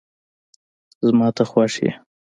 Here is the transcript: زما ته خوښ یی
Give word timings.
زما 1.07 1.27
ته 1.35 1.43
خوښ 1.49 1.73
یی 1.83 1.91